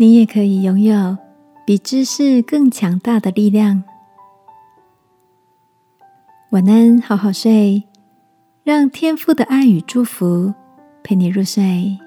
[0.00, 1.18] 你也可以拥有
[1.66, 3.82] 比知识更强大的力量。
[6.50, 7.82] 晚安，好好睡，
[8.62, 10.54] 让天父的爱与祝福
[11.02, 11.98] 陪你入睡。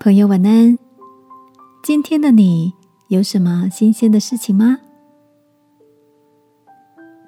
[0.00, 0.76] 朋友，晚安。
[1.84, 2.72] 今天的你
[3.06, 4.78] 有什么新鲜的事情吗？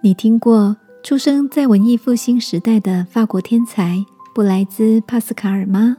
[0.02, 5.96] 你听过出生在文艺复兴时代的法国天才布莱兹·帕斯卡尔吗？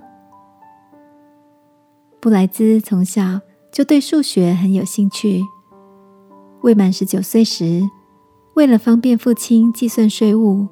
[2.22, 5.42] 布莱兹从小就对数学很有兴趣。
[6.62, 7.82] 未满十九岁时，
[8.54, 10.68] 为了方便父亲计算税务，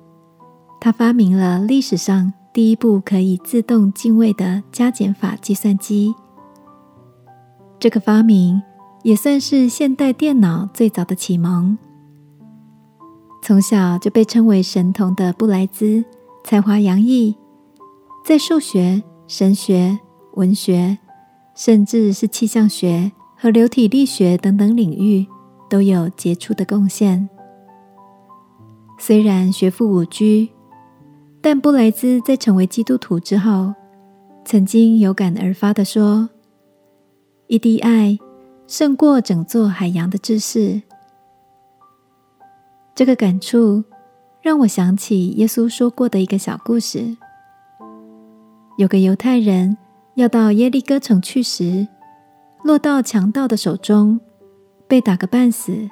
[0.80, 6.14] 他发明了历史上第一部可以自动进位的加减法计算机。
[7.80, 8.62] 这个发明
[9.02, 11.76] 也算是现代电脑最早的启蒙。
[13.42, 16.06] 从小就被称为神童的布莱兹，
[16.44, 17.36] 才华洋溢，
[18.24, 19.98] 在数学、神学、
[20.34, 21.00] 文学，
[21.60, 25.28] 甚至是气象学和流体力学等等领域，
[25.70, 27.28] 都有杰出的贡献。
[28.98, 30.24] 虽然学富五车，
[31.42, 33.74] 但布莱兹在成为基督徒之后，
[34.46, 36.30] 曾经有感而发的说
[37.48, 38.18] ：“一滴爱
[38.66, 40.82] 胜过整座海洋的知识。”
[42.96, 43.84] 这个感触
[44.42, 47.18] 让我想起耶稣说过的一个小故事：
[48.78, 49.78] 有个犹太人
[50.20, 51.88] 要到耶利哥城去时，
[52.66, 54.20] 落到强盗的手中，
[54.86, 55.90] 被打个半死。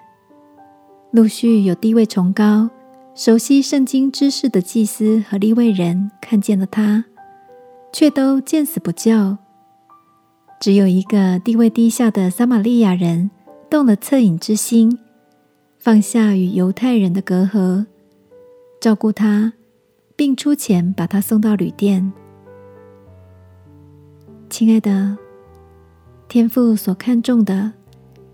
[1.11, 2.69] 陆续有地位崇高、
[3.15, 7.05] 熟悉圣经知识的祭司和利未人看见了他，
[7.93, 9.37] 却都见死不救。
[10.59, 13.31] 只有一个地位低下的撒玛利亚人
[13.69, 14.99] 动了恻隐之心。
[15.77, 17.85] 放下与犹太人的隔阂，
[18.81, 19.53] 照顾他，
[20.17, 22.11] 并出钱把他送到旅店。
[24.57, 25.15] 亲爱的，
[26.27, 27.71] 天父所看重的，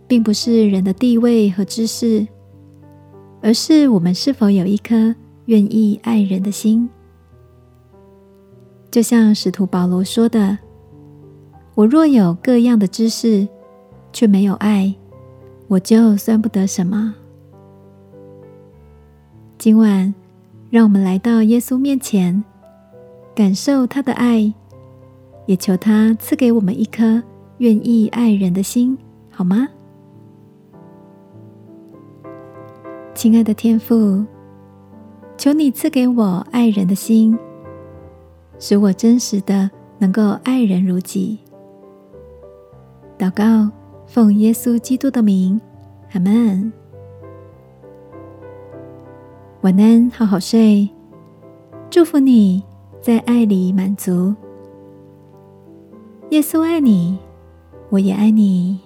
[0.07, 2.25] 并不是人的地位和知识，
[3.41, 5.13] 而是我们是否有一颗
[5.47, 6.89] 愿意爱人的心。
[8.89, 10.57] 就像使徒保罗说的
[11.75, 13.45] ：“我若有各样的知识，
[14.13, 14.95] 却没有爱，
[15.67, 17.13] 我就算不得什么。”
[19.59, 20.16] 今晚，
[20.69, 22.41] 让我们来到耶稣面前，
[23.35, 24.53] 感受他的爱，
[25.46, 27.22] 也求他赐给我们一颗
[27.58, 28.98] 愿意爱人的心，
[29.30, 29.68] 好吗？
[33.14, 34.26] 亲爱的天父，
[35.38, 37.38] 求你赐给我爱人的心，
[38.58, 41.38] 使我真实的能够爱人如己。
[43.18, 43.72] 祷告，
[44.08, 45.60] 奉耶稣基督的名，
[46.14, 46.74] 阿门。
[49.62, 50.90] 晚安，好好睡。
[51.90, 52.64] 祝福你
[53.00, 54.34] 在爱里满足。
[56.33, 57.19] 耶稣爱你，
[57.91, 58.79] 我也爱你。